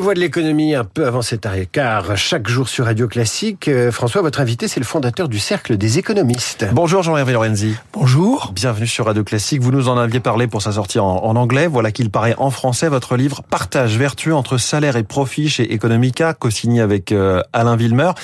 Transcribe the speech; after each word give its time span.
Voix 0.00 0.14
de 0.14 0.20
l'économie 0.20 0.74
un 0.74 0.84
peu 0.84 1.06
avant 1.06 1.20
cet 1.20 1.44
arrêt, 1.44 1.68
car 1.70 2.16
chaque 2.16 2.48
jour 2.48 2.70
sur 2.70 2.86
Radio 2.86 3.06
Classique, 3.06 3.68
euh, 3.68 3.92
François, 3.92 4.22
votre 4.22 4.40
invité, 4.40 4.66
c'est 4.66 4.80
le 4.80 4.86
fondateur 4.86 5.28
du 5.28 5.38
Cercle 5.38 5.76
des 5.76 5.98
économistes. 5.98 6.64
Bonjour 6.72 7.02
Jean-Hervé 7.02 7.34
Lorenzi. 7.34 7.74
Bonjour. 7.92 8.52
Bienvenue 8.54 8.86
sur 8.86 9.04
Radio 9.04 9.24
Classique. 9.24 9.60
Vous 9.60 9.72
nous 9.72 9.88
en 9.88 9.98
aviez 9.98 10.20
parlé 10.20 10.46
pour 10.46 10.62
sa 10.62 10.72
sortie 10.72 10.98
en, 10.98 11.06
en 11.06 11.36
anglais. 11.36 11.66
Voilà 11.66 11.92
qu'il 11.92 12.08
paraît 12.08 12.34
en 12.38 12.50
français 12.50 12.88
votre 12.88 13.16
livre 13.16 13.42
Partage 13.42 13.98
vertueux 13.98 14.34
entre 14.34 14.56
salaire 14.56 14.96
et 14.96 15.02
profit 15.02 15.50
chez 15.50 15.70
Economica, 15.74 16.32
co-signé 16.32 16.80
avec 16.80 17.12
euh, 17.12 17.42
Alain 17.52 17.76
Villemeur. 17.76 18.14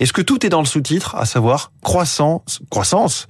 Est-ce 0.00 0.12
que 0.12 0.20
tout 0.20 0.44
est 0.44 0.50
dans 0.50 0.60
le 0.60 0.66
sous-titre, 0.66 1.16
à 1.16 1.24
savoir 1.24 1.72
croissance, 1.82 2.60
croissance 2.68 3.28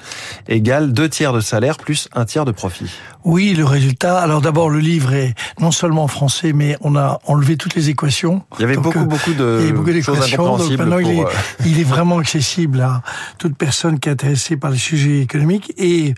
égale 0.48 0.92
deux 0.92 1.08
tiers 1.08 1.32
de 1.32 1.40
salaire 1.40 1.76
plus 1.76 2.08
un 2.12 2.24
tiers 2.24 2.44
de 2.44 2.52
profit? 2.52 2.90
Oui, 3.24 3.54
le 3.54 3.64
résultat. 3.64 4.18
Alors 4.18 4.40
d'abord, 4.40 4.68
le 4.68 4.80
livre 4.80 5.14
est 5.14 5.34
non 5.60 5.70
seulement 5.70 6.02
en 6.02 6.08
français, 6.08 6.52
mais 6.52 6.76
on 6.80 6.96
a 6.96 7.20
enlevé 7.26 7.56
toutes 7.56 7.74
les 7.74 7.83
équations. 7.88 8.42
Il 8.58 8.62
y 8.62 8.64
avait 8.64 8.74
Donc, 8.74 8.84
beaucoup, 8.84 8.98
euh, 8.98 9.04
beaucoup 9.04 9.32
de 9.34 9.58
il 9.60 9.66
y 9.66 9.70
a 9.70 9.72
beaucoup 9.72 10.02
choses. 10.02 10.18
Donc 10.18 10.32
incompréhensibles 10.32 10.84
maintenant, 10.84 10.98
il, 10.98 11.18
est, 11.18 11.24
euh, 11.24 11.28
il 11.66 11.80
est 11.80 11.84
vraiment 11.94 12.18
accessible 12.18 12.80
à 12.80 13.02
toute 13.38 13.56
personne 13.56 13.98
qui 13.98 14.08
est 14.08 14.12
intéressée 14.12 14.56
par 14.56 14.70
les 14.70 14.78
sujets 14.78 15.20
économiques. 15.20 15.72
Et 15.76 16.14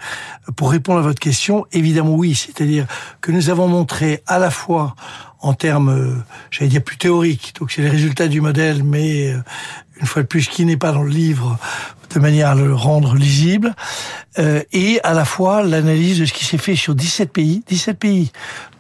pour 0.57 0.71
répondre 0.71 1.01
à 1.01 1.03
votre 1.03 1.21
question, 1.21 1.67
évidemment 1.73 2.15
oui. 2.15 2.35
C'est-à-dire 2.35 2.87
que 3.21 3.33
nous 3.33 3.51
avons 3.51 3.69
montré 3.69 4.23
à 4.27 4.39
la 4.39 4.51
fois 4.51 4.95
en 5.41 5.55
termes, 5.55 5.91
euh, 5.91 6.15
j'allais 6.51 6.71
dire 6.71 6.83
plus 6.83 6.97
théoriques, 6.97 7.55
donc 7.59 7.71
c'est 7.71 7.83
les 7.83 7.89
résultats 7.89 8.27
du 8.27 8.41
modèle, 8.41 8.83
mais 8.83 9.33
euh, 9.33 9.39
une 10.01 10.07
fois 10.07 10.23
de 10.23 10.27
plus, 10.27 10.49
qui 10.49 10.65
n'est 10.65 10.77
pas 10.77 10.93
dans 10.93 11.03
le 11.03 11.11
livre, 11.11 11.59
de 12.15 12.21
manière 12.21 12.51
à 12.51 12.55
le 12.55 12.73
rendre 12.75 13.15
lisible, 13.15 13.75
euh, 14.39 14.63
et 14.73 15.01
à 15.03 15.13
la 15.13 15.25
fois 15.25 15.63
l'analyse 15.63 16.21
de 16.21 16.25
ce 16.27 16.33
qui 16.33 16.45
s'est 16.45 16.57
fait 16.59 16.77
sur 16.77 16.95
17 16.95 17.33
pays, 17.33 17.63
17 17.67 17.99
pays, 17.99 18.31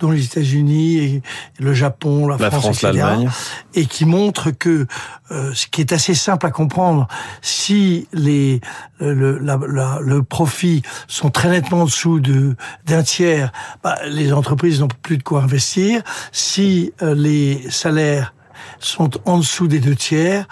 dont 0.01 0.11
les 0.11 0.25
États-Unis, 0.25 0.97
et 0.99 1.23
le 1.59 1.75
Japon, 1.75 2.29
la, 2.29 2.37
La 2.37 2.51
France, 2.51 2.67
etc., 2.79 2.93
l'Allemagne. 2.95 3.31
et 3.75 3.87
qui 3.87 4.05
montre 4.05 4.51
que 4.53 4.87
euh, 5.33 5.53
ce 5.55 5.67
qui 5.67 5.81
est 5.81 5.93
assez 5.93 6.15
simple 6.15 6.47
à 6.47 6.51
comprendre, 6.51 7.09
si 7.43 8.07
les 8.13 8.61
le, 9.01 9.39
la- 9.39 9.59
la- 9.69 9.99
le 10.01 10.23
profit 10.23 10.83
sont 11.09 11.29
très 11.31 11.49
nettement 11.51 11.83
en 11.83 11.85
dessous 11.87 12.21
de 12.21 12.57
d'un 12.87 13.03
tiers, 13.03 13.53
bah, 13.83 13.97
les 14.09 14.33
entreprises 14.33 14.81
n'ont 14.81 14.89
plus 15.03 15.19
de 15.19 15.23
quoi 15.23 15.43
investir. 15.43 16.03
Si 16.33 16.93
euh, 17.03 17.15
les 17.15 17.67
salaires 17.71 18.33
sont 18.79 19.11
en 19.29 19.39
dessous 19.39 19.67
des 19.69 19.81
deux 19.81 19.97
tiers, 19.97 20.47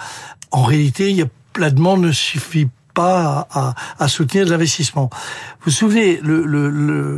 en 0.55 0.63
réalité, 0.63 1.11
y 1.11 1.23
a, 1.23 1.27
la 1.59 1.71
demande 1.71 2.03
ne 2.03 2.13
suffit 2.13 2.69
pas 2.95 3.49
à, 3.99 4.09
soutenir 4.09 4.47
l'investissement. 4.47 5.11
Vous 5.13 5.65
vous 5.67 5.71
souvenez, 5.73 6.21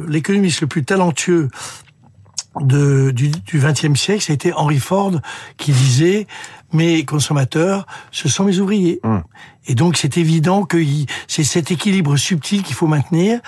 l'économiste 0.08 0.62
le, 0.62 0.66
plus 0.66 0.84
talentueux 0.84 1.50
de, 2.60 3.10
du 3.10 3.30
XXe 3.58 3.98
siècle, 3.98 4.22
ça 4.22 4.32
a 4.32 4.34
été 4.34 4.52
Henry 4.52 4.78
Ford 4.78 5.12
qui 5.56 5.72
disait 5.72 6.26
mes 6.72 7.04
consommateurs, 7.04 7.86
ce 8.10 8.28
sont 8.28 8.44
mes 8.44 8.58
ouvriers. 8.58 9.00
Hum. 9.04 9.22
Et 9.68 9.74
donc 9.74 9.96
c'est 9.96 10.16
évident 10.16 10.62
que 10.64 10.78
c'est 11.26 11.42
cet 11.42 11.72
équilibre 11.72 12.16
subtil 12.16 12.62
qu'il 12.62 12.76
faut 12.76 12.86
maintenir, 12.86 13.40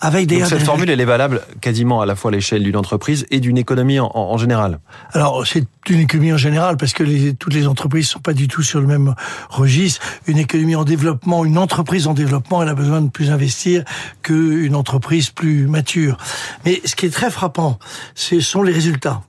avec 0.00 0.22
Donc 0.26 0.28
d'ailleurs 0.28 0.48
cette 0.48 0.58
des- 0.58 0.64
formule, 0.66 0.90
elle 0.90 1.00
est 1.00 1.06
valable 1.06 1.40
quasiment 1.62 2.02
à 2.02 2.06
la 2.06 2.14
fois 2.14 2.30
à 2.30 2.34
l'échelle 2.34 2.62
d'une 2.62 2.76
entreprise 2.76 3.24
et 3.30 3.40
d'une 3.40 3.56
économie 3.56 3.98
en, 3.98 4.10
en 4.14 4.36
général. 4.36 4.80
Alors, 5.14 5.46
c'est 5.46 5.64
une 5.88 6.00
économie 6.00 6.30
en 6.30 6.36
général, 6.36 6.76
parce 6.76 6.92
que 6.92 7.02
les, 7.02 7.32
toutes 7.32 7.54
les 7.54 7.66
entreprises 7.66 8.06
sont 8.08 8.18
pas 8.20 8.34
du 8.34 8.48
tout 8.48 8.62
sur 8.62 8.82
le 8.82 8.86
même 8.86 9.14
registre. 9.48 10.02
Une 10.26 10.36
économie 10.36 10.76
en 10.76 10.84
développement, 10.84 11.42
une 11.42 11.56
entreprise 11.56 12.06
en 12.06 12.12
développement, 12.12 12.62
elle 12.62 12.68
a 12.68 12.74
besoin 12.74 13.00
de 13.00 13.08
plus 13.08 13.30
investir 13.30 13.82
qu'une 14.22 14.74
entreprise 14.74 15.30
plus 15.30 15.66
mature. 15.68 16.18
Mais 16.66 16.82
ce 16.84 16.94
qui 16.94 17.06
est 17.06 17.10
très 17.10 17.30
frappant, 17.30 17.78
ce 18.14 18.38
sont 18.52 18.62
les 18.62 18.72
résultats. 18.72 19.22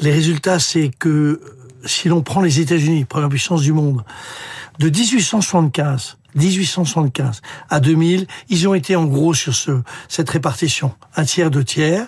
Les 0.00 0.12
résultats, 0.12 0.58
c'est 0.58 0.90
que 0.98 1.40
si 1.84 2.08
l'on 2.08 2.22
prend 2.22 2.40
les 2.40 2.60
États-Unis, 2.60 3.04
première 3.04 3.28
puissance 3.28 3.62
du 3.62 3.72
monde, 3.72 4.04
de 4.78 4.88
1875 4.88 6.16
1875 6.34 7.42
à 7.68 7.78
2000, 7.78 8.26
ils 8.48 8.66
ont 8.66 8.72
été 8.72 8.96
en 8.96 9.04
gros 9.04 9.34
sur 9.34 9.54
ce, 9.54 9.82
cette 10.08 10.30
répartition, 10.30 10.94
un 11.14 11.24
tiers, 11.24 11.50
deux 11.50 11.64
tiers, 11.64 12.06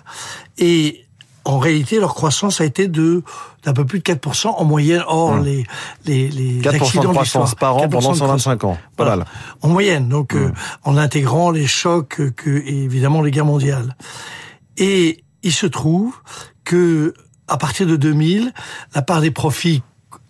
et 0.56 1.05
en 1.45 1.59
réalité, 1.59 2.01
leur 2.01 2.15
croissance 2.15 2.62
a 2.62 2.65
été 2.65 2.89
de 2.89 3.23
d'un 3.65 3.75
peu 3.75 3.84
plus 3.84 3.99
de 3.99 4.05
4% 4.05 4.47
en 4.49 4.65
moyenne, 4.65 5.03
hors 5.07 5.33
Hum. 5.33 5.45
les, 5.45 5.67
les, 6.07 6.28
les 6.28 6.61
4% 6.62 6.77
accidents 6.77 7.09
de 7.09 7.15
croissance 7.15 7.55
par 7.55 7.77
an 7.77 7.87
4% 7.87 7.91
pendant 7.91 8.12
de 8.12 8.17
125 8.17 8.65
ans. 8.65 8.78
Pas 8.97 9.05
voilà. 9.05 9.25
En 9.61 9.69
moyenne, 9.69 10.09
donc 10.09 10.34
euh, 10.34 10.47
Hum. 10.47 10.55
en 10.84 10.97
intégrant 10.97 11.51
les 11.51 11.67
chocs 11.67 12.21
euh, 12.21 12.31
que 12.31 12.51
et 12.51 12.84
évidemment 12.84 13.21
les 13.21 13.31
guerres 13.31 13.45
mondiales. 13.45 13.95
Et 14.78 15.23
il 15.43 15.53
se 15.53 15.67
trouve 15.67 16.15
que 16.65 17.15
à 17.49 17.57
partir 17.57 17.87
de 17.87 17.97
2000, 17.97 18.53
la 18.95 19.03
part 19.03 19.21
des 19.21 19.31
profits 19.31 19.83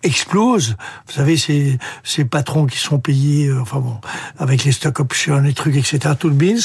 explose. 0.02 0.76
Vous 1.06 1.12
savez, 1.12 1.36
ces, 1.36 1.78
ces 2.02 2.24
patrons 2.24 2.66
qui 2.66 2.78
sont 2.78 2.98
payés, 2.98 3.48
euh, 3.48 3.60
enfin 3.60 3.78
bon, 3.80 3.96
avec 4.38 4.64
les 4.64 4.72
stock 4.72 5.00
options, 5.00 5.40
les 5.40 5.54
trucs, 5.54 5.76
etc., 5.76 6.14
tout 6.18 6.28
le 6.28 6.34
bins, 6.34 6.60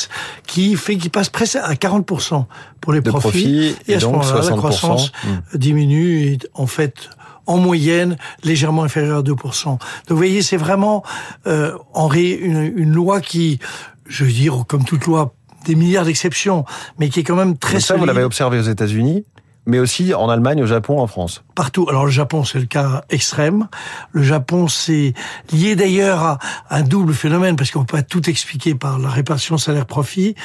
qui 0.45 0.75
fait 0.75 0.97
qu'ils 0.97 1.11
passent 1.11 1.29
presque 1.29 1.55
à 1.55 1.73
40% 1.73 2.45
pour 2.81 2.93
les 2.93 3.01
profits. 3.01 3.29
profit, 3.29 3.75
et 3.87 3.93
et 3.93 3.95
à 3.95 3.99
ce 3.99 4.05
moment-là, 4.07 4.33
la 4.33 4.41
60%. 4.41 4.57
croissance 4.57 5.11
Hmm. 5.23 5.57
diminue 5.57 6.23
et 6.23 6.39
en 6.53 6.67
fait 6.67 7.09
en 7.45 7.57
moyenne 7.57 8.15
légèrement 8.43 8.83
inférieure 8.83 9.19
à 9.19 9.23
2%. 9.23 9.65
Donc 9.65 9.79
vous 10.09 10.17
voyez, 10.17 10.41
c'est 10.43 10.57
vraiment 10.57 11.03
euh, 11.47 11.75
en 11.93 12.07
ré, 12.07 12.31
une, 12.31 12.61
une 12.75 12.93
loi 12.93 13.21
qui, 13.21 13.59
je 14.07 14.23
veux 14.23 14.31
dire, 14.31 14.65
comme 14.67 14.83
toute 14.85 15.05
loi, 15.05 15.33
des 15.65 15.75
milliards 15.75 16.05
d'exceptions, 16.05 16.63
mais 16.99 17.09
qui 17.09 17.21
est 17.21 17.23
quand 17.23 17.35
même 17.35 17.57
très 17.57 17.73
Donc 17.73 17.81
ça, 17.81 17.95
vous 17.95 18.05
l'avez 18.05 18.23
observé 18.23 18.59
aux 18.59 18.63
États-Unis, 18.63 19.25
mais 19.65 19.79
aussi 19.79 20.13
en 20.13 20.29
Allemagne, 20.29 20.63
au 20.63 20.65
Japon, 20.65 20.99
en 20.99 21.07
France. 21.07 21.43
partout. 21.55 21.87
Alors 21.89 22.05
le 22.05 22.11
Japon, 22.11 22.43
c'est 22.43 22.59
le 22.59 22.65
cas 22.65 23.03
extrême. 23.09 23.67
Le 24.11 24.23
Japon, 24.23 24.67
c'est 24.67 25.13
lié 25.51 25.75
d'ailleurs 25.75 26.23
à 26.23 26.39
un 26.69 26.81
double 26.81 27.13
phénomène, 27.13 27.55
parce 27.55 27.71
qu'on 27.71 27.85
peut 27.85 27.97
pas 27.97 28.03
tout 28.03 28.29
expliquer 28.29 28.75
par 28.75 28.97
la 28.99 29.09
répartition 29.09 29.57
salaire-profit. 29.57 30.35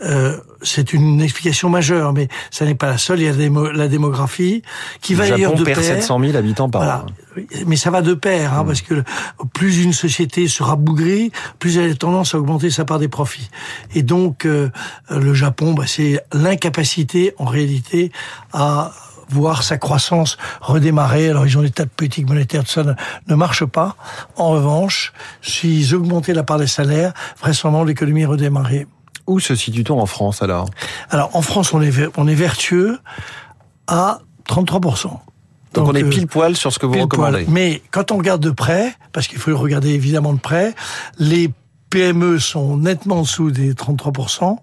Euh, 0.00 0.38
c'est 0.62 0.94
une 0.94 1.20
explication 1.20 1.68
majeure, 1.68 2.12
mais 2.12 2.28
ça 2.50 2.64
n'est 2.64 2.74
pas 2.74 2.86
la 2.88 2.98
seule. 2.98 3.20
Il 3.20 3.24
y 3.24 3.28
a 3.28 3.32
la 3.32 3.36
démo- 3.36 3.70
la 3.72 3.88
démographie 3.88 4.62
qui 5.00 5.14
va 5.14 5.24
le 5.24 5.30
d'ailleurs 5.30 5.54
de 5.54 5.62
perd 5.64 5.78
pair. 5.80 5.84
700 5.96 6.18
000 6.20 6.36
habitants 6.36 6.70
par 6.70 6.82
Voilà. 6.82 6.98
an. 7.04 7.06
Mais 7.66 7.76
ça 7.76 7.90
va 7.90 8.02
de 8.02 8.14
pair, 8.14 8.54
hein, 8.54 8.64
parce 8.64 8.80
que 8.80 9.04
plus 9.54 9.82
une 9.84 9.92
société 9.92 10.48
sera 10.48 10.76
bougrie, 10.76 11.30
plus 11.58 11.76
elle 11.78 11.90
a 11.92 11.94
tendance 11.94 12.34
à 12.34 12.38
augmenter 12.38 12.70
sa 12.70 12.84
part 12.84 12.98
des 12.98 13.08
profits. 13.08 13.48
Et 13.94 14.02
donc, 14.02 14.44
euh, 14.46 14.70
le 15.10 15.34
Japon, 15.34 15.74
bah, 15.74 15.84
c'est 15.86 16.20
l'incapacité, 16.32 17.34
en 17.38 17.44
réalité, 17.44 18.12
à 18.52 18.92
voir 19.28 19.62
sa 19.62 19.78
croissance 19.78 20.36
redémarrer. 20.60 21.28
Alors, 21.30 21.46
ils 21.46 21.56
ont 21.56 21.62
des 21.62 21.70
tas 21.70 21.84
de 21.84 21.90
politiques 21.90 22.28
monétaires, 22.28 22.64
tout 22.64 22.70
ça 22.70 22.82
ne, 22.84 22.92
ne 23.28 23.34
marche 23.34 23.64
pas. 23.66 23.96
En 24.36 24.48
revanche, 24.50 25.12
s'ils 25.42 25.94
augmentaient 25.94 26.34
la 26.34 26.42
part 26.42 26.58
des 26.58 26.66
salaires, 26.66 27.12
vraisemblablement 27.40 27.84
l'économie 27.84 28.24
redémarrait. 28.24 28.86
Où 29.26 29.40
se 29.40 29.54
situe-t-on 29.54 30.00
en 30.00 30.06
France 30.06 30.42
alors? 30.42 30.68
Alors, 31.10 31.34
en 31.36 31.42
France, 31.42 31.72
on 31.74 31.80
est, 31.80 31.90
ver- 31.90 32.10
on 32.16 32.26
est 32.28 32.34
vertueux 32.34 32.98
à 33.86 34.20
33%. 34.48 35.10
Donc, 35.74 35.88
on 35.88 35.94
est 35.94 36.02
euh, 36.02 36.08
pile 36.10 36.26
poil 36.26 36.56
sur 36.56 36.72
ce 36.72 36.78
que 36.78 36.86
vous 36.86 37.00
recommandez. 37.00 37.44
poil. 37.44 37.46
Mais 37.54 37.82
quand 37.90 38.10
on 38.12 38.18
regarde 38.18 38.42
de 38.42 38.50
près, 38.50 38.94
parce 39.12 39.26
qu'il 39.28 39.38
faut 39.38 39.56
regarder 39.56 39.90
évidemment 39.90 40.32
de 40.34 40.40
près, 40.40 40.74
les 41.18 41.50
PME 41.90 42.38
sont 42.38 42.76
nettement 42.76 43.18
en 43.18 43.22
dessous 43.22 43.50
des 43.50 43.72
33%. 43.74 44.58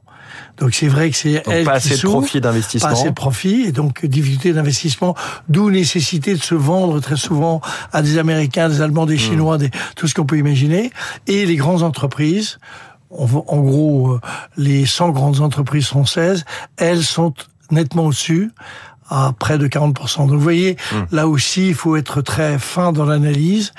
Donc 0.57 0.73
c'est 0.75 0.87
vrai 0.87 1.09
que 1.09 1.15
c'est 1.17 1.39
pas 1.41 1.61
qui 1.63 1.69
assez 1.69 1.95
de 1.97 2.01
profit 2.07 2.39
d'investissement. 2.41 2.89
Pas 2.89 2.93
assez 2.93 3.09
de 3.09 3.13
profit 3.15 3.61
et 3.63 3.71
donc 3.71 4.05
difficulté 4.05 4.53
d'investissement, 4.53 5.15
d'où 5.47 5.71
nécessité 5.71 6.35
de 6.35 6.41
se 6.43 6.53
vendre 6.53 6.99
très 6.99 7.15
souvent 7.15 7.61
à 7.91 8.03
des 8.03 8.19
Américains, 8.19 8.69
des 8.69 8.81
Allemands, 8.81 9.05
Hmm. 9.05 9.09
des 9.09 9.17
Chinois, 9.17 9.57
des, 9.57 9.71
tout 9.95 10.07
ce 10.07 10.13
qu'on 10.13 10.25
peut 10.25 10.37
imaginer. 10.37 10.91
Et 11.25 11.45
les 11.47 11.55
grandes 11.55 11.81
entreprises, 11.81 12.59
en, 13.11 13.61
gros 13.61 14.11
euh, 14.13 14.19
les 14.57 14.85
100 14.85 15.09
grandes 15.09 15.39
entreprises 15.41 15.87
françaises, 15.87 16.45
elles 16.77 17.03
sont 17.03 17.33
nettement 17.71 18.05
au-dessus 18.05 18.51
à 19.09 19.33
près 19.37 19.57
de 19.57 19.67
40%. 19.67 20.17
Donc 20.19 20.29
vous 20.31 20.39
voyez, 20.39 20.77
Hmm. 20.91 21.05
là 21.15 21.27
aussi, 21.27 21.69
il 21.69 21.73
faut 21.75 21.95
être 21.95 22.21
très 22.21 22.59
fin 22.59 22.91
dans 22.91 23.05
l'analyse. 23.05 23.73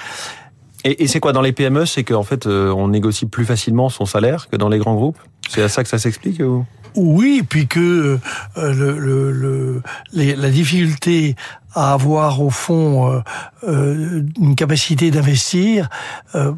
Et, 0.85 1.05
et 1.05 1.07
c'est 1.09 1.21
quoi 1.21 1.33
dans 1.33 1.43
les 1.43 1.53
PME 1.53 1.87
C'est 1.87 2.05
qu'en 2.05 2.23
fait, 2.23 2.47
euh, 2.47 2.73
on 2.73 2.89
négocie 2.89 3.27
plus 3.27 3.45
facilement 3.45 3.89
son 3.91 4.07
salaire 4.07 4.49
que 4.49 4.57
dans 4.57 4.69
les 4.69 4.79
grands 4.79 4.95
groupes? 4.95 5.19
C'est 5.49 5.63
à 5.63 5.69
ça 5.69 5.83
que 5.83 5.89
ça 5.89 5.99
s'explique 5.99 6.41
ou? 6.41 6.65
Oui, 6.97 7.45
puis 7.49 7.69
que 7.69 8.19
euh, 8.57 8.73
le, 8.73 8.99
le, 8.99 9.31
le- 9.31 9.83
les- 10.13 10.35
la 10.35 10.51
difficulté 10.51 11.37
à 11.75 11.93
avoir 11.93 12.41
au 12.41 12.51
fond 12.51 13.13
euh, 13.13 13.21
euh, 13.69 14.23
une 14.41 14.55
capacité 14.55 15.11
d'investir 15.11 15.89
euh, 16.35 16.53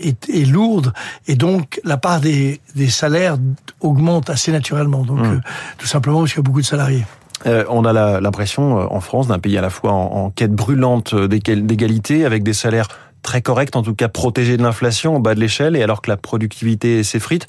est, 0.00 0.28
est 0.28 0.44
lourde 0.44 0.92
et 1.26 1.34
donc 1.34 1.80
la 1.84 1.96
part 1.96 2.20
des, 2.20 2.60
des 2.74 2.88
salaires 2.88 3.36
augmente 3.80 4.30
assez 4.30 4.52
naturellement. 4.52 5.04
Donc 5.04 5.14
Mmh. 5.24 5.32
euh, 5.32 5.40
tout 5.78 5.86
simplement 5.86 6.18
parce 6.20 6.32
qu'il 6.32 6.38
y 6.40 6.44
a 6.44 6.48
beaucoup 6.50 6.60
de 6.60 6.66
salariés. 6.66 7.04
Euh, 7.46 7.64
on 7.68 7.84
a 7.84 8.20
l'impression, 8.20 8.80
euh, 8.80 8.86
en 8.90 9.00
France, 9.00 9.28
d'un 9.28 9.38
pays 9.38 9.56
à 9.58 9.60
la 9.60 9.70
fois 9.70 9.92
en, 9.92 10.24
en 10.24 10.30
quête 10.30 10.52
brûlante 10.52 11.14
d'égal- 11.14 11.66
d'égalité, 11.66 12.24
avec 12.24 12.42
des 12.42 12.52
salaires 12.52 12.88
très 13.22 13.42
corrects, 13.42 13.76
en 13.76 13.82
tout 13.82 13.94
cas 13.94 14.08
protégés 14.08 14.56
de 14.56 14.62
l'inflation, 14.62 15.16
au 15.16 15.18
bas 15.20 15.34
de 15.34 15.40
l'échelle, 15.40 15.76
et 15.76 15.82
alors 15.82 16.02
que 16.02 16.10
la 16.10 16.16
productivité 16.16 17.02
s'effrite. 17.02 17.46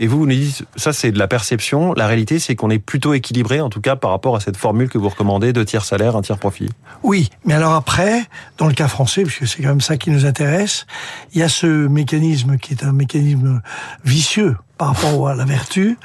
Et 0.00 0.06
vous, 0.06 0.18
vous 0.18 0.26
nous 0.26 0.34
dites, 0.34 0.64
ça 0.76 0.92
c'est 0.92 1.10
de 1.10 1.18
la 1.18 1.28
perception. 1.28 1.92
La 1.94 2.06
réalité, 2.06 2.38
c'est 2.38 2.54
qu'on 2.54 2.70
est 2.70 2.78
plutôt 2.78 3.14
équilibré, 3.14 3.60
en 3.60 3.68
tout 3.68 3.80
cas 3.80 3.96
par 3.96 4.10
rapport 4.10 4.36
à 4.36 4.40
cette 4.40 4.56
formule 4.56 4.88
que 4.88 4.98
vous 4.98 5.08
recommandez, 5.08 5.52
deux 5.52 5.64
tiers 5.64 5.84
salaire, 5.84 6.16
un 6.16 6.22
tiers 6.22 6.38
profit. 6.38 6.68
Oui, 7.02 7.30
mais 7.44 7.54
alors 7.54 7.74
après, 7.74 8.22
dans 8.58 8.66
le 8.66 8.74
cas 8.74 8.88
français, 8.88 9.24
puisque 9.24 9.46
c'est 9.46 9.62
quand 9.62 9.68
même 9.68 9.80
ça 9.80 9.96
qui 9.96 10.10
nous 10.10 10.26
intéresse, 10.26 10.86
il 11.32 11.40
y 11.40 11.42
a 11.42 11.48
ce 11.48 11.66
mécanisme 11.66 12.58
qui 12.58 12.74
est 12.74 12.84
un 12.84 12.92
mécanisme 12.92 13.60
vicieux 14.04 14.56
par 14.78 14.94
rapport 14.94 15.28
à 15.28 15.34
la 15.34 15.44
vertu, 15.44 15.98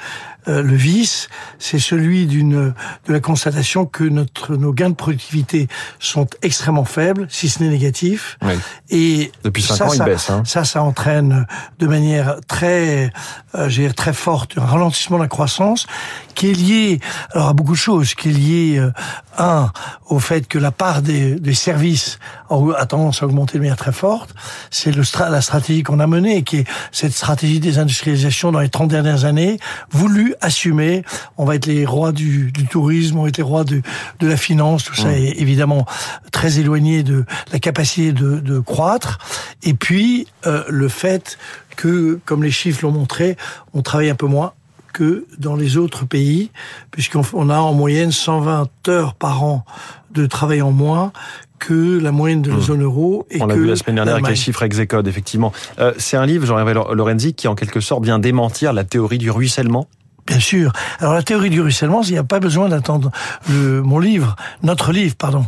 euh, 0.47 0.61
le 0.61 0.75
vice, 0.75 1.29
c'est 1.57 1.79
celui 1.79 2.25
d'une 2.25 2.73
de 3.07 3.13
la 3.13 3.19
constatation 3.21 3.85
que 3.85 4.03
notre 4.03 4.55
nos 4.55 4.73
gains 4.73 4.89
de 4.89 4.95
productivité 4.95 5.67
sont 5.99 6.27
extrêmement 6.41 6.83
faibles, 6.83 7.27
si 7.29 7.47
ce 7.47 7.63
n'est 7.63 7.69
négatifs. 7.69 8.37
Oui. 8.41 8.53
Et 8.89 9.31
Depuis 9.43 9.63
cinq 9.63 9.75
ça, 9.75 9.85
ans, 9.85 9.93
ils 9.93 9.97
ça, 9.97 10.05
baissent, 10.05 10.29
hein. 10.29 10.43
ça, 10.45 10.65
ça 10.65 10.83
entraîne 10.83 11.45
de 11.79 11.87
manière 11.87 12.37
très, 12.47 13.11
euh, 13.55 13.69
j'ai 13.69 13.91
très 13.93 14.13
forte 14.13 14.57
un 14.57 14.65
ralentissement 14.65 15.17
de 15.17 15.23
la 15.23 15.29
croissance 15.29 15.87
qui 16.35 16.49
est 16.49 16.53
lié, 16.53 16.99
alors 17.31 17.49
à 17.49 17.53
beaucoup 17.53 17.73
de 17.73 17.77
choses, 17.77 18.13
qui 18.15 18.29
est 18.29 18.33
lié 18.33 18.77
euh, 18.79 18.91
un 19.37 19.71
au 20.07 20.19
fait 20.19 20.47
que 20.47 20.57
la 20.57 20.71
part 20.71 21.01
des, 21.01 21.35
des 21.35 21.53
services 21.53 22.19
a 22.49 22.85
tendance 22.85 23.23
à 23.23 23.25
augmenter 23.25 23.57
de 23.57 23.63
manière 23.63 23.77
très 23.77 23.91
forte. 23.91 24.33
C'est 24.69 24.91
le 24.91 25.03
la 25.29 25.41
stratégie 25.41 25.83
qu'on 25.83 25.99
a 25.99 26.07
menée, 26.07 26.43
qui 26.43 26.57
est 26.57 26.67
cette 26.91 27.13
stratégie 27.13 27.59
des 27.59 27.79
industrialisations 27.79 28.51
dans 28.51 28.59
les 28.63 28.69
30 28.69 28.89
dernières 28.89 29.25
années, 29.25 29.59
voulu 29.91 30.35
assumer. 30.41 31.03
On 31.37 31.45
va 31.45 31.55
être 31.55 31.65
les 31.67 31.85
rois 31.85 32.11
du, 32.11 32.51
du 32.51 32.65
tourisme, 32.65 33.19
on 33.19 33.23
va 33.23 33.29
être 33.29 33.37
les 33.37 33.43
rois 33.43 33.63
de, 33.63 33.81
de 34.19 34.27
la 34.27 34.37
finance. 34.37 34.83
Tout 34.83 34.95
ça 34.95 35.03
Mmh. 35.03 35.11
est 35.11 35.41
évidemment 35.41 35.85
très 36.31 36.59
éloigné 36.59 37.03
de 37.03 37.25
la 37.51 37.59
capacité 37.59 38.11
de, 38.13 38.39
de 38.39 38.59
croître. 38.59 39.19
Et 39.63 39.73
puis 39.73 40.27
euh, 40.45 40.63
le 40.69 40.87
fait 40.87 41.37
que, 41.75 42.19
comme 42.25 42.43
les 42.43 42.51
chiffres 42.51 42.83
l'ont 42.83 42.91
montré, 42.91 43.37
on 43.73 43.81
travaille 43.81 44.09
un 44.09 44.15
peu 44.15 44.27
moins 44.27 44.53
que 44.93 45.25
dans 45.37 45.55
les 45.55 45.77
autres 45.77 46.05
pays, 46.05 46.51
puisqu'on 46.91 47.23
on 47.33 47.49
a 47.49 47.57
en 47.57 47.73
moyenne 47.73 48.11
120 48.11 48.69
heures 48.87 49.15
par 49.15 49.43
an 49.43 49.65
de 50.11 50.25
travail 50.25 50.61
en 50.61 50.71
moins 50.71 51.11
que 51.59 51.97
la 51.97 52.11
moyenne 52.11 52.41
de 52.41 52.51
la 52.51 52.59
zone 52.59 52.83
euro. 52.83 53.25
Et. 53.31 53.41
On 53.41 53.45
l'a 53.45 53.55
vu 53.55 53.65
la 53.65 53.75
semaine 53.75 53.95
dernière 53.95 54.15
avec 54.15 54.27
les 54.27 54.35
chiffres 54.35 54.63
Execode, 54.63 55.07
effectivement. 55.07 55.53
Euh, 55.79 55.93
c'est 55.97 56.17
un 56.17 56.25
livre, 56.25 56.45
Jean-Hervé 56.45 56.73
Lorenzi, 56.73 57.33
qui 57.33 57.47
en 57.47 57.55
quelque 57.55 57.79
sorte 57.79 58.03
vient 58.03 58.19
démentir 58.19 58.73
la 58.73 58.83
théorie 58.83 59.17
du 59.17 59.31
ruissellement. 59.31 59.87
Bien 60.27 60.39
sûr. 60.39 60.71
Alors 60.99 61.13
la 61.13 61.23
théorie 61.23 61.49
du 61.49 61.61
ruissellement, 61.61 62.01
il 62.03 62.11
n'y 62.11 62.17
a 62.17 62.23
pas 62.23 62.39
besoin 62.39 62.69
d'attendre 62.69 63.11
mon 63.49 63.99
livre, 63.99 64.35
notre 64.61 64.91
livre, 64.91 65.15
pardon. 65.15 65.45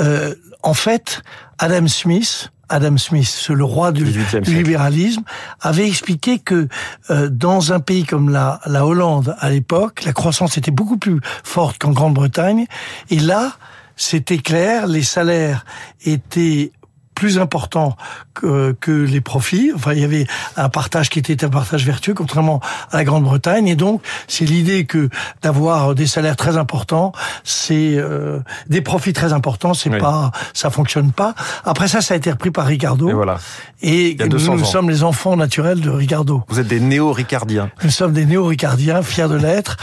Euh, 0.00 0.34
en 0.62 0.74
fait, 0.74 1.22
Adam 1.58 1.86
Smith, 1.88 2.50
Adam 2.68 2.96
Smith, 2.96 3.46
le 3.48 3.64
roi 3.64 3.92
du, 3.92 4.04
18e 4.04 4.12
du 4.12 4.24
siècle. 4.24 4.50
libéralisme, 4.50 5.22
avait 5.60 5.86
expliqué 5.86 6.38
que 6.38 6.68
euh, 7.10 7.28
dans 7.28 7.72
un 7.72 7.80
pays 7.80 8.04
comme 8.04 8.30
la, 8.30 8.60
la 8.66 8.86
Hollande 8.86 9.36
à 9.38 9.50
l'époque, 9.50 10.04
la 10.04 10.12
croissance 10.12 10.56
était 10.58 10.70
beaucoup 10.70 10.98
plus 10.98 11.20
forte 11.42 11.78
qu'en 11.78 11.92
Grande-Bretagne. 11.92 12.66
Et 13.10 13.18
là, 13.18 13.52
c'était 13.96 14.38
clair, 14.38 14.86
les 14.86 15.02
salaires 15.02 15.64
étaient 16.04 16.72
plus 17.14 17.38
importants 17.38 17.96
que, 18.34 18.76
que 18.80 18.90
les 18.90 19.20
profits. 19.20 19.72
Enfin, 19.74 19.92
il 19.92 20.00
y 20.00 20.04
avait 20.04 20.26
un 20.56 20.68
partage 20.68 21.10
qui 21.10 21.18
était 21.18 21.44
un 21.44 21.48
partage 21.48 21.84
vertueux, 21.86 22.14
contrairement 22.14 22.60
à 22.90 22.96
la 22.98 23.04
Grande-Bretagne. 23.04 23.68
Et 23.68 23.76
donc, 23.76 24.02
c'est 24.28 24.44
l'idée 24.44 24.84
que 24.84 25.08
d'avoir 25.42 25.94
des 25.94 26.06
salaires 26.06 26.36
très 26.36 26.56
importants, 26.56 27.12
c'est 27.44 27.94
euh, 27.96 28.40
des 28.68 28.80
profits 28.80 29.12
très 29.12 29.32
importants, 29.32 29.74
c'est 29.74 29.90
Oui. 29.90 29.98
pas, 29.98 30.32
ça 30.52 30.70
fonctionne 30.70 31.12
pas. 31.12 31.34
Après 31.64 31.88
ça, 31.88 32.00
ça 32.00 32.14
a 32.14 32.16
été 32.16 32.30
repris 32.30 32.50
par 32.50 32.66
Ricardo. 32.66 33.08
Et 33.08 33.12
voilà. 33.12 33.38
Et 33.82 34.16
nous, 34.20 34.28
200 34.28 34.56
nous 34.56 34.64
sommes 34.64 34.90
les 34.90 35.02
enfants 35.02 35.36
naturels 35.36 35.80
de 35.80 35.90
Ricardo. 35.90 36.42
Vous 36.48 36.58
êtes 36.60 36.66
des 36.68 36.80
néo-ricardiens. 36.80 37.70
Nous 37.82 37.90
sommes 37.90 38.12
des 38.12 38.24
néo-ricardiens, 38.26 39.02
fiers 39.02 39.28
de 39.28 39.36
l'être. 39.36 39.76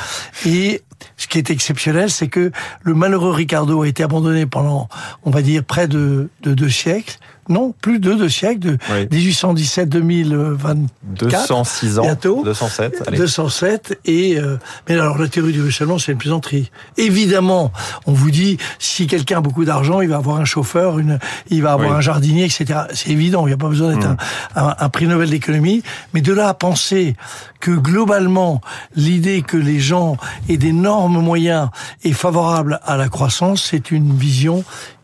Et 0.45 0.81
ce 1.17 1.27
qui 1.27 1.37
est 1.37 1.49
exceptionnel, 1.49 2.09
c'est 2.09 2.27
que 2.27 2.51
le 2.81 2.93
malheureux 2.93 3.31
Ricardo 3.31 3.81
a 3.83 3.87
été 3.87 4.03
abandonné 4.03 4.45
pendant, 4.45 4.87
on 5.23 5.31
va 5.31 5.41
dire, 5.41 5.63
près 5.63 5.87
de, 5.87 6.29
de 6.43 6.53
deux 6.53 6.69
siècles. 6.69 7.17
Non, 7.49 7.73
plus 7.81 7.99
de 7.99 8.13
deux 8.13 8.29
siècles, 8.29 8.59
de 8.59 8.77
Oui. 8.91 9.07
1817-2024. 9.07 10.87
206 11.19 11.99
ans. 11.99 12.03
bientôt. 12.03 12.41
207. 12.45 13.03
Allez. 13.07 13.17
207 13.17 13.99
et 14.05 14.37
euh, 14.39 14.57
mais 14.87 14.95
alors 14.95 15.17
la 15.17 15.27
théorie 15.27 15.51
du 15.51 15.61
ruissellement 15.61 15.97
c'est 15.99 16.11
une 16.11 16.17
plaisanterie. 16.17 16.71
Évidemment, 16.97 17.71
on 18.05 18.13
vous 18.13 18.31
dit 18.31 18.57
si 18.79 19.07
quelqu'un 19.07 19.39
a 19.39 19.41
beaucoup 19.41 19.65
d'argent, 19.65 20.01
il 20.01 20.09
va 20.09 20.17
avoir 20.17 20.37
un 20.37 20.45
chauffeur, 20.45 20.99
une, 20.99 21.19
il 21.49 21.61
va 21.63 21.73
avoir 21.73 21.89
Oui. 21.91 21.95
un 21.97 22.01
jardinier, 22.01 22.45
etc. 22.45 22.81
C'est 22.93 23.09
évident, 23.09 23.45
il 23.45 23.49
n'y 23.49 23.53
a 23.53 23.57
pas 23.57 23.67
besoin 23.69 23.95
d'être 23.95 24.07
Mm. 24.07 24.17
un, 24.55 24.67
un- 24.67 24.75
un 24.79 24.89
prix 24.89 25.07
Nobel 25.07 25.29
d'économie, 25.29 25.83
mais 26.13 26.21
de 26.21 26.33
là 26.33 26.47
à 26.49 26.53
penser 26.53 27.15
que 27.59 27.71
globalement 27.71 28.61
l'idée 28.95 29.41
que 29.41 29.57
les 29.57 29.79
gens 29.79 30.17
aient 30.49 30.57
d'énormes 30.57 30.90
moyens 31.09 31.69
est 32.03 32.13
favorable 32.13 32.79
à 32.83 32.97
la 32.97 33.09
croissance, 33.09 33.67
c'est 33.71 33.91
une 33.91 34.15
vision 34.15 34.63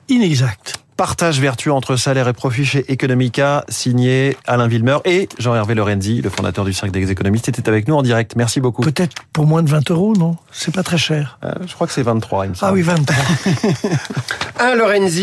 inexacte. 0.09 0.75
Partage 0.97 1.39
vertueux 1.39 1.71
entre 1.71 1.95
salaire 1.95 2.27
et 2.27 2.33
profit 2.33 2.65
chez 2.65 2.91
Economica, 2.91 3.63
signé 3.69 4.35
Alain 4.47 4.67
Villemeur 4.67 5.01
et 5.05 5.29
Jean-Hervé 5.37 5.75
Lorenzi, 5.75 6.23
le 6.23 6.31
fondateur 6.31 6.65
du 6.65 6.73
Cercle 6.73 6.91
des 6.99 7.11
économistes, 7.11 7.47
était 7.49 7.69
avec 7.69 7.87
nous 7.87 7.93
en 7.93 8.01
direct. 8.01 8.35
Merci 8.35 8.61
beaucoup. 8.61 8.81
Peut-être 8.81 9.15
pour 9.31 9.45
moins 9.45 9.61
de 9.61 9.69
20 9.69 9.91
euros, 9.91 10.15
non? 10.15 10.37
C'est 10.51 10.73
pas 10.73 10.81
très 10.81 10.97
cher. 10.97 11.37
Euh, 11.43 11.51
je 11.67 11.73
crois 11.75 11.85
que 11.85 11.93
c'est 11.93 12.01
23, 12.01 12.45
il 12.45 12.49
me 12.49 12.55
semble. 12.55 12.71
Ah 12.71 12.73
oui, 12.73 12.81
23. 12.81 13.15
Un 14.59 14.75
Lorenzi. 14.75 15.15